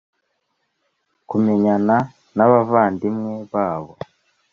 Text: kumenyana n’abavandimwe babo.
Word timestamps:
kumenyana 1.29 1.95
n’abavandimwe 2.35 3.35
babo. 3.51 3.93